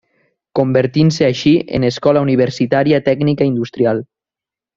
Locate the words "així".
1.27-1.53